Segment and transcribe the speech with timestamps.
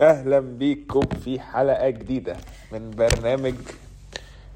[0.00, 2.36] أهلا بيكم في حلقة جديدة
[2.72, 3.54] من برنامج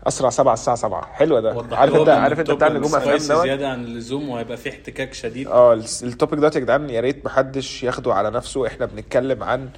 [0.07, 1.67] أسرع سبعة الساعة 7 حلوة ده.
[1.77, 5.49] عارف انت عارف أنت بتاع نجوم افلام دوت؟ زيادة عن اللزوم وهيبقى في احتكاك شديد.
[5.49, 8.67] آه ال topic دوت يا جدعان يا ريت محدش ياخده على نفسه.
[8.67, 9.69] إحنا بنتكلم عن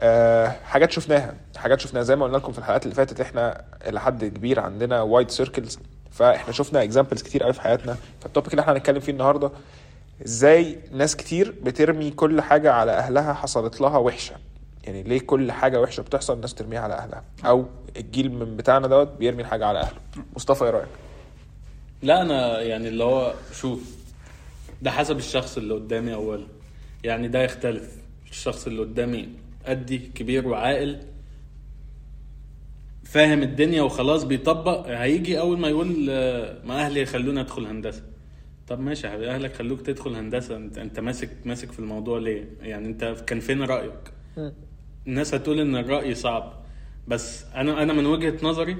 [0.00, 1.34] آه حاجات شفناها.
[1.56, 2.02] حاجات شفناها.
[2.02, 5.78] زي ما قلنا لكم في الحلقات اللي فاتت إحنا إلى حد كبير عندنا wide circles
[6.10, 7.96] فإحنا شفنا examples كتير قوي في حياتنا.
[8.20, 9.50] فال topic اللي إحنا هنتكلم فيه النهارده
[10.26, 14.34] إزاي ناس كتير بترمي كل حاجة على أهلها حصلت لها وحشة.
[14.86, 19.08] يعني ليه كل حاجة وحشة بتحصل الناس ترميها على أهلها؟ أو الجيل من بتاعنا دوت
[19.18, 19.98] بيرمي الحاجة على أهله.
[20.36, 20.88] مصطفى إيه رأيك؟
[22.02, 23.96] لا أنا يعني اللي هو شوف
[24.82, 26.46] ده حسب الشخص اللي قدامي اولا.
[27.04, 27.96] يعني ده يختلف.
[28.30, 29.28] الشخص اللي قدامي
[29.66, 30.98] قدي كبير وعاقل
[33.04, 36.06] فاهم الدنيا وخلاص بيطبق هيجي أول ما يقول
[36.64, 38.02] ما أهلي خلوني أدخل هندسة.
[38.68, 40.56] طب ماشي يا حبيبي أهلك خلوك تدخل هندسة.
[40.56, 44.12] أنت أنت ماسك ماسك في الموضوع ليه؟ يعني أنت كان فين رأيك؟
[45.06, 46.52] الناس هتقول إن الرأي صعب.
[47.08, 48.76] بس أنا أنا من وجهة نظري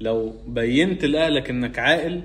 [0.00, 2.22] لو بينت لأهلك إنك عاقل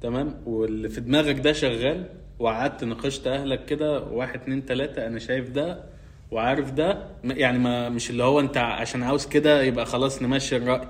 [0.00, 2.04] تمام واللي في دماغك ده شغال
[2.38, 5.84] وقعدت ناقشت أهلك كده واحد اتنين تلاتة أنا شايف ده
[6.30, 10.88] وعارف ده يعني ما مش اللي هو أنت عشان عاوز كده يبقى خلاص نمشي الرأي.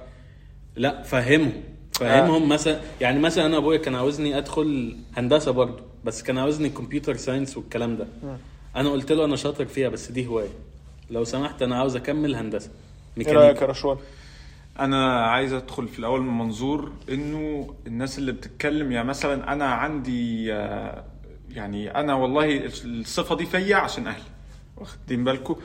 [0.76, 1.52] لا فهمهم.
[1.92, 7.16] فهمهم مثلا يعني مثلا أنا ابويا كان عاوزني أدخل هندسة برضه بس كان عاوزني computer
[7.16, 8.06] science والكلام ده.
[8.76, 10.48] أنا قلت له أنا شاطر فيها بس دي هواية.
[11.10, 12.70] لو سمحت أنا عاوز أكمل هندسة.
[13.18, 13.96] إيه رأيك ميكانيكا يا رشوان؟
[14.80, 20.54] أنا عايز أدخل في الأول من منظور إنه الناس اللي بتتكلم يعني مثلا أنا عندي
[20.54, 21.04] آه،
[21.50, 24.22] يعني أنا والله الصفة دي فيا عشان أهلي
[24.76, 25.56] واخدين بالكم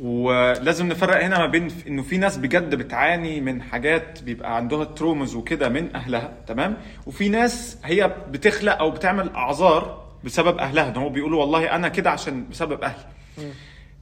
[0.00, 5.34] ولازم نفرق هنا ما بين إنه في ناس بجد بتعاني من حاجات بيبقى عندها traumas
[5.34, 6.76] وكده من أهلها تمام؟
[7.06, 12.10] وفي ناس هي بتخلق أو بتعمل أعذار بسبب أهلها إن هو بيقولوا والله أنا كده
[12.10, 13.04] عشان بسبب أهلي.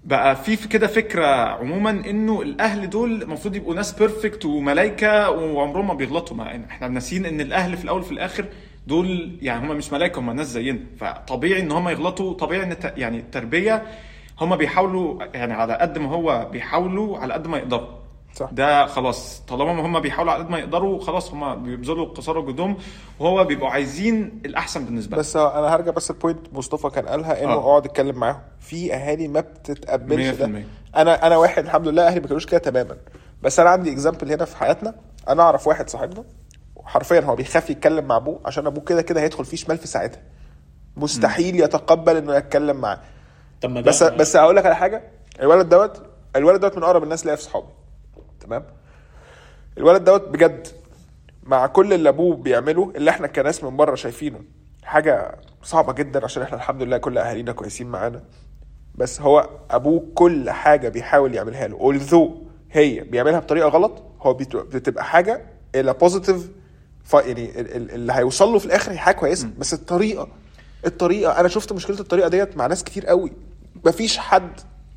[0.05, 5.95] بقى في كده فكرة عموما إنه الأهل دول المفروض يبقوا ناس perfect وملائكة وعمرهم ما
[5.95, 6.37] بيغلطوا.
[6.37, 8.45] ما إحنا ناسيين إن الأهل في الأول وفي الآخر
[8.87, 10.79] دول يعني هم مش ملائكة هم ناس زينا.
[11.01, 13.83] فطبيعي إن هم يغلطوا طبيعي إن يعني التربية
[14.41, 18.02] هم بيحاولوا يعني على قد ما هو بيحاولوا على قد ما يقدروا.
[18.35, 18.49] صح.
[18.53, 22.77] ده خلاص طالما هم بيحاولوا على قد ما يقدروا خلاص هم بيبذلوا قصارى جهدهم
[23.19, 25.21] وهو بيبقوا عايزين الأحسن بالنسبة لهم.
[25.21, 27.59] بس أنا هرجع بس ال point مصطفى كان قالها إنه آه.
[27.59, 28.41] اقعد اتكلم معاهم.
[28.61, 30.47] في أهالي ما بتتقبلش ده.
[30.47, 30.97] 100%.
[30.97, 32.97] أنا أنا واحد الحمد لله أهلي ما كانوش كده تماما.
[33.43, 34.95] بس أنا عندي example هنا في حياتنا.
[35.29, 36.25] أنا أعرف واحد صاحبنا
[36.85, 40.21] حرفيا هو بيخاف يتكلم مع أبوه عشان أبوه كده كده هيدخل فيه شمال في ساعتها.
[40.97, 43.01] مستحيل يتقبل إنه يتكلم معاه.
[43.63, 45.03] طب ما بس بس هقول لك على حاجة.
[45.41, 46.03] الولد دوت
[46.37, 47.67] الولد دوت من أقرب الناس ليا في صحابي.
[48.53, 48.65] تمام؟
[49.79, 50.69] الولد دوت بجد
[51.45, 54.41] مع كل اللي ابوه بيعمله اللي إحنا كناس من بره شايفينه
[54.85, 58.23] حاجة صعبة جدا عشان إحنا الحمد لله كل اهالينا كويسين معانا.
[58.95, 62.31] بس هو ابوه كل حاجة بيحاول يعملها له although
[62.73, 65.43] هي بيعملها بطريقة غلط هو بت- بتبقى حاجة
[65.75, 66.49] إلى positive
[67.15, 70.29] يعني ال- ال- اللي هيوصل له في الآخر هي حاجة كويسة بس الطريقة
[70.87, 73.33] الطريقة أنا شفت مشكلة الطريقة ديت مع ناس كتير قوي
[73.87, 74.51] مفيش حد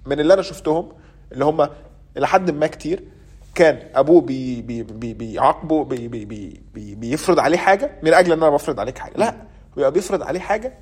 [0.06, 0.92] من اللي أنا شفتهم
[1.32, 1.70] اللي هم
[2.18, 3.04] إلى حد ما كتير
[3.56, 8.32] كان أبوه بي بي بي بيعاقبه بي بي بي بي بيفرض عليه حاجة من أجل
[8.32, 9.14] إن أنا بفرض عليك حاجة.
[9.18, 9.36] لا
[9.76, 10.74] بيبقى بيفرض عليه حاجة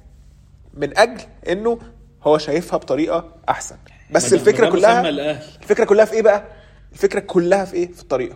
[0.74, 1.80] من أجل إنه
[2.24, 3.76] هو شايفها بطريقة أحسن.
[4.12, 5.02] بس الفكرة كلها.
[5.62, 6.44] الفكرة كلها في إيه بقى؟
[6.94, 8.36] الفكرة كلها في إيه؟ في الطريقة.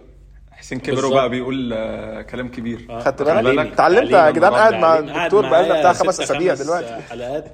[0.58, 1.06] حسين كبر.
[1.06, 5.68] وبقى بيقول آه كلام كبير آه، خدت بالك؟ اتعلمت يا جدعان قاعد مع الدكتور بقالنا
[5.68, 7.02] معايا بتاع خمس أسابيع خمس دلوقتي.
[7.10, 7.46] حلقات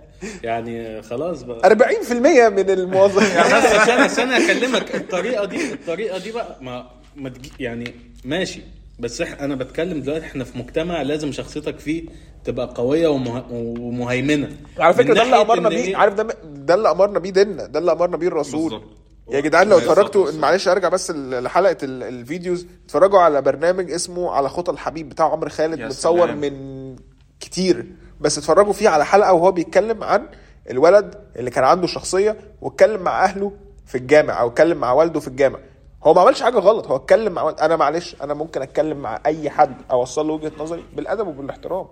[0.44, 2.12] يعني خلاص بقى 40%
[2.50, 7.94] من الموظفين يعني بس عشان عشان أكلمك الطريقة دي الطريقة دي بقى ما ما يعني
[8.26, 8.62] ماشي
[9.00, 12.04] بس أنا بتكلم دلوقتي إحنا في مجتمع لازم شخصيتك فيه
[12.46, 13.44] تبقى قوية ومه...
[13.52, 14.50] ومهيمنة
[14.80, 17.92] على فكرة ده اللي أمرنا بيه؟ عارف ده ده اللي أمرنا بيه ديننا ده اللي
[17.92, 18.84] أمرنا بيه الرسول بالظبط.
[19.30, 20.32] يا جدعان لو اتفرجتوا.
[20.32, 22.68] معلش ارجع بس لحلقة ال- الفيديوز.
[22.86, 26.38] اتفرجوا على برنامج اسمه على خطى الحبيب بتاع عمرو خالد متصور سلام.
[26.42, 26.96] من
[27.40, 27.86] كتير.
[28.22, 30.26] بس اتفرجوا فيه على حلقة وهو بيتكلم عن
[30.70, 33.52] الولد اللي كان عنده شخصية واتكلم مع أهله
[33.86, 35.60] في الجامع أو اتكلم مع والده في الجامع.
[36.04, 37.56] هو ما عملش حاجة غلط هو اتكلم مع.
[37.62, 41.86] أنا معلش أنا ممكن أتكلم مع أي حد أوصل له وجهة نظري بالأدب وبالاحترام.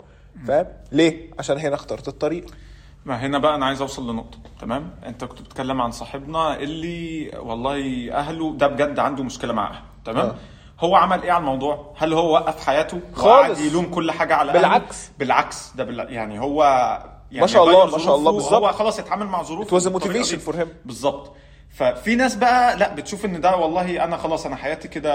[0.48, 2.46] فاهم؟ ليه؟ عشان هنا اخترت الطريق
[3.06, 8.10] ما هنا بقى أنا عايز أوصل لنقطة تمام أنت كنت بتتكلم عن صاحبنا اللي والله
[8.14, 10.36] أهله ده بجد عنده مشكلة مع اهله تمام آه.
[10.80, 13.60] هو عمل إيه على الموضوع هل هو وقف حياته خالص.
[13.60, 15.12] يلوم كل حاجة على أهله؟ بالعكس.
[15.20, 16.00] بالعكس ده بال...
[16.14, 16.64] يعني هو
[17.32, 18.54] يعني ما شاء الله، ما شاء الله، بالظبط.
[18.54, 20.40] هو خلاص اتعامل مع ظروفه It was a بالطريقة motivation دي.
[20.52, 20.68] for him.
[20.86, 21.32] بالظبط
[21.74, 25.14] ففي ناس بقى لا بتشوف إن ده والله أنا خلاص أنا حياتي كده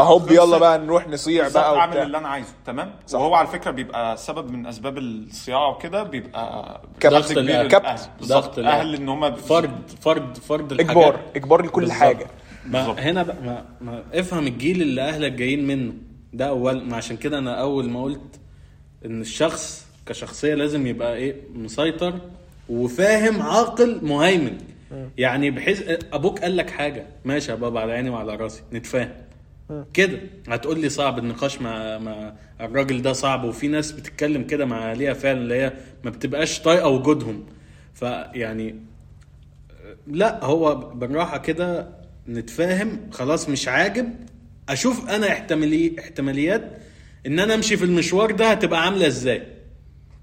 [0.00, 0.26] أهو.
[0.30, 3.18] يلا بقى نروح نصيع بقى أعمل وبتاع اللي أنا عايزه تمام صح.
[3.18, 7.12] وهو على فكرة بيبقى سبب من أسباب الصياعة وكده بيبقى كبت.
[7.12, 7.42] ضغط كبير.
[7.42, 7.68] للأهل.
[7.68, 8.78] ضغط بالظبط الأهل.
[8.80, 11.98] أهل إن هم فرد فرد فرد الحاجات إجبار إجبار لكل بالظبط.
[12.00, 12.26] حاجة
[12.66, 12.98] ما بالظبط.
[12.98, 15.92] هنا بقى ما, ما افهم الجيل اللي أهلك جايين منه
[16.32, 18.40] ده أول ما عشان كده أنا أول ما قلت
[19.06, 22.14] إن الشخص كشخصية لازم يبقى إيه مسيطر
[22.68, 24.58] وفاهم عاقل مهيمن
[25.18, 27.06] يعني بحيث أبوك قال لك حاجة.
[27.24, 28.62] ماشي يا بابا على عيني وعلى راسي.
[28.72, 29.10] نتفاهم.
[29.94, 30.18] كده.
[30.48, 35.12] هتقول لي صعب النقاش مع مع الراجل ده صعب وفي ناس بتتكلم كده مع اهاليها
[35.14, 35.72] فعلا اللي هي
[36.04, 37.46] ما بتبقاش طايقة وجودهم.
[37.94, 38.74] فيعني
[40.06, 41.88] لا هو بالراحة كده
[42.28, 43.00] نتفاهم.
[43.12, 44.14] خلاص مش عاجب.
[44.68, 46.62] أشوف أنا احتمالي احتماليات
[47.26, 49.42] إن أنا أمشي في المشوار ده هتبقى عاملة إزاي.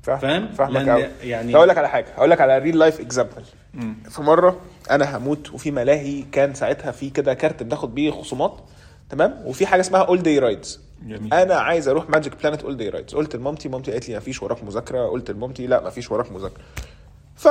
[0.03, 2.05] فاهم؟ فاهمك لأن يعني- يعني هقول لك على حاجة.
[2.15, 3.31] هقول لك على real life example
[4.09, 4.59] في مرة
[4.91, 8.57] أنا هموت وفي ملاهي كان ساعتها في كده كارت بناخد بيه خصومات
[9.09, 11.33] تمام؟ وفي حاجة اسمها all day rides جميل.
[11.33, 14.63] أنا عايز أروح Magic Planet all day rides قلت لمامتي مامتي قالت لي مفيش وراك
[14.63, 15.07] مذاكرة.
[15.07, 16.61] قلت لمامتي لا مفيش وراك مذاكرة.
[17.35, 17.47] ف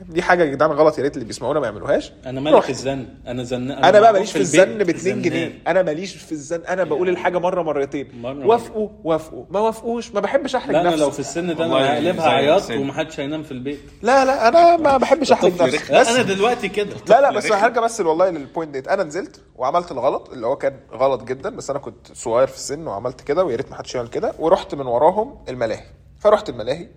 [0.00, 2.70] دي حاجة يا جدعان غلط يا ريت اللي بيسمعونا ما يعملوش أنا مالك.
[2.70, 3.06] الزن.
[3.26, 5.58] أنا زن أنا بقى معروف ماليش في الزن ب 2 جنيه.
[5.66, 6.60] أنا ماليش في الزن.
[6.68, 8.08] أنا بقول الحاجة مرة مرتين.
[8.22, 9.44] مرة وافقوا وافقوا.
[9.50, 10.12] ما وافقوش.
[10.12, 11.00] ما بحبش أحرج لا أنا نفسي.
[11.00, 12.70] لو في السن ده أنا هقلبها عياط.
[12.70, 13.80] ومحدش هينام في البيت.
[14.02, 15.92] لا لا أنا ما بحبش أحرج نفسي.
[15.92, 16.96] لا أنا دلوقتي كده.
[17.08, 17.52] لا لا بس.
[17.52, 21.50] هرجع بس والله لل point ديت أنا نزلت وعملت الغلط اللي هو كان غلط جدا
[21.50, 24.32] بس أنا كنت صغير في السن وعملت كده ويا ريت ما حدش يعمل كده.
[24.38, 25.84] ورحت من وراهم الملاهي.
[26.20, 26.88] فرحت الملاهي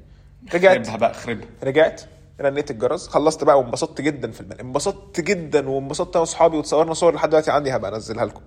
[0.54, 0.78] رجعت.
[0.88, 1.48] خربها بقى خربها.
[1.64, 2.02] رجعت.
[2.42, 7.16] رنيت الجرس خلصت بقى وانبسطت جدا في الملاهي انبسطت جدا وانبسطت أنا وأصحابي وتصورنا صور
[7.16, 8.42] لحد دلوقتي عندي هبقى أنزلها لكم.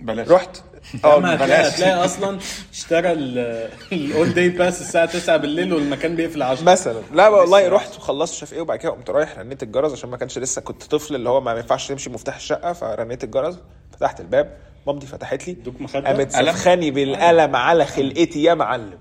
[0.00, 0.28] بلاش.
[0.28, 0.62] رحت؟
[1.04, 1.74] آه بلاش.
[1.74, 2.38] هتلاقي أصلا
[2.72, 7.00] اشترى ال all day pass الساعة 9 بالليل والمكان بيقفل 10 مثلا.
[7.12, 10.16] لا والله رحت وخلصت مش عارف إيه وبعد كده قمت رايح رنيت الجرس عشان ما
[10.16, 13.58] كانش لسه كنت طفل اللي هو ما ينفعش تمشي مفتاح الشقة فرنيت الجرس
[13.92, 14.56] فتحت الباب
[14.86, 15.56] مامتي فتحت لي؟
[15.94, 18.98] قامت؟ سفخاني بالقلم على خلقتي يا معلم.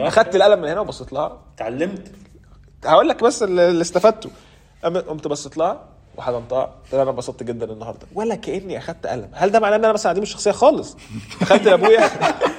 [0.00, 1.42] أخدت القلم من هنا وبصيت لها.
[1.56, 2.12] اتعلمت؟
[2.86, 4.30] هقول لك بس اللي استفدته.
[4.84, 5.84] قمت بصيت لها
[6.16, 8.06] وحضنتها قلت لها أنا انبسطت جدا النهارده.
[8.14, 9.28] ولا كأني أخدت قلم.
[9.32, 10.96] هل ده معناه إن أنا مثلا عديم الشخصيه خالص؟
[11.40, 12.04] دخلت لابويا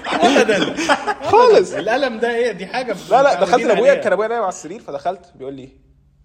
[0.05, 0.75] ابدا
[1.31, 1.71] خالص.
[1.73, 4.03] القلم ده إيه؟ دي حاجة لا لا دخلت لأبويا عليها.
[4.03, 5.31] كان أبويا نايم على السرير فدخلت.
[5.35, 5.69] بيقول لي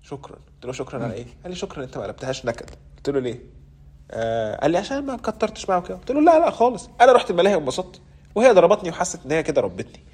[0.02, 0.34] شكرا.
[0.36, 2.70] قلت له شكرا على إيه؟ قال لي شكرا أنت ما قلبتهاش نكد.
[2.96, 3.40] قلت له ليه؟
[4.10, 6.90] آه قال لي عشان ما كترتش معاه وكده قلت له لا لا خالص.
[7.00, 8.00] أنا رحت الملاهي وانبسطت
[8.34, 10.04] وهي ضربتني وحست إن هي كده ربتني.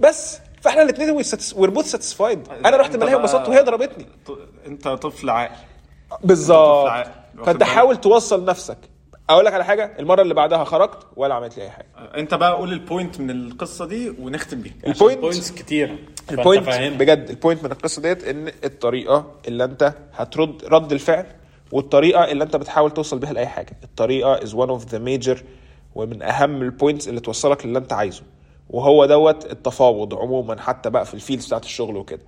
[0.00, 1.10] بس فاحنا الاثنين
[1.56, 4.06] were both satisfied أنا رحت بقى- وانبسطت وهي ضربتني.
[4.66, 5.54] أنت طفل عاقل.
[6.24, 7.06] بالظبط.
[7.44, 8.78] فأنت؟ حاول توصل نفسك.
[9.30, 11.86] أقول لك على حاجة المرة اللي بعدها خرجت ولا عملت لي أي حاجة.
[12.16, 14.74] أنت بقى قول ال point من القصة دي ونختم بيها.
[14.86, 15.98] ال point points كتير.
[16.30, 16.68] ال point
[17.00, 21.26] بجد ال point من القصة ديت إن الطريقة اللي أنت هترد رد الفعل
[21.72, 23.76] والطريقة اللي أنت بتحاول توصل بيها لأي حاجة.
[23.84, 25.42] الطريقة is one of the major
[25.94, 28.22] ومن أهم ال points اللي توصلك للي أنت عايزه.
[28.70, 32.22] وهو دوت التفاوض عموما حتى بقى في ال fields بتاعت الشغل وكده.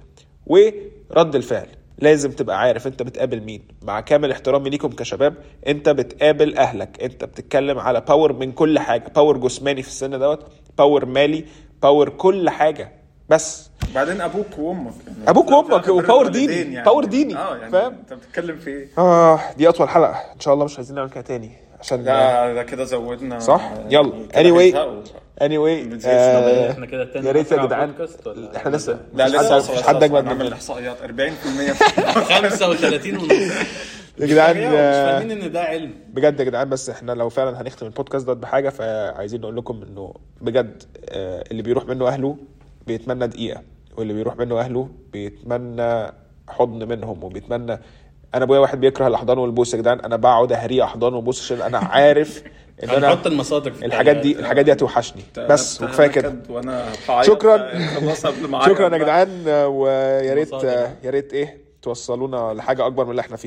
[0.46, 1.66] ورد الفعل.
[1.98, 3.62] لازم تبقى عارف انت بتقابل مين.
[3.82, 5.34] مع كامل احترامي ليكم كشباب
[5.66, 7.02] انت بتقابل أهلك.
[7.02, 9.12] انت بتتكلم على power من كل حاجة.
[9.14, 10.46] power جسماني في السن دوت
[10.78, 11.44] power مالي
[11.82, 12.92] power كل حاجة.
[13.28, 13.70] بس.
[13.90, 14.92] وبعدين أبوك وأمك.
[15.06, 15.84] يعني أبوك وأمك.
[15.84, 19.68] في و power ديني، power ديني، آه يعني فاهم؟ أنت بتتكلم في إيه؟ آه دي
[19.68, 20.12] أطول حلقة.
[20.34, 21.50] إن شاء الله مش عايزين نعمل كده تاني.
[21.80, 23.38] عشان ده ده كده زودنا.
[23.38, 24.26] صح؟ يعني يلا.
[24.26, 24.76] كده Anyway.
[25.40, 27.94] Anyway بتزيدش آه إحنا كده تاني يا ريت يا جدعان.
[28.56, 30.54] إحنا لسه لا لسه حد- اجمد نعمل مننا.
[30.54, 31.72] إحصائيات 40%
[32.22, 33.32] 35 ونص.
[34.20, 35.94] يا جدعان مش آه، فاهمين إن ده علم.
[36.12, 40.14] بجد يا جدعان بس إحنا لو فعلا هنختم البودكاست ده بحاجة فعايزين نقول لكم إنه
[40.40, 42.36] بجد آه، اللي بيروح منه أهله
[42.86, 43.62] بيتمنى دقيقة
[43.96, 46.12] واللي بيروح منه أهله بيتمنى
[46.48, 47.78] حضن منهم وبيتمنى
[48.34, 51.78] أنا ابويا واحد بيكره الاحضان والبوس يا جدعان أنا بقعد اهريه احضان وبوس عشان أنا
[51.78, 52.42] عارف
[52.84, 54.38] إن أنا هنحط المصادر في الحاجات دي.
[54.38, 56.34] الحاجات دي هتوحشني بس وكفاية كده
[57.22, 57.70] شكراً.
[58.66, 58.98] شكرا يا.
[58.98, 60.52] جدعان ويا ريت
[61.04, 63.44] يا ريت إيه توصلونا لحاجة أكبر من اللي إحنا فيه